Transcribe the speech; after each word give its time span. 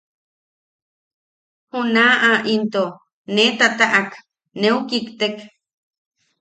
Junaʼa 1.71 2.31
into 2.53 2.83
nee 3.33 3.51
tataʼak 3.59 4.09
neu 4.59 4.77
kiktek. 4.89 5.35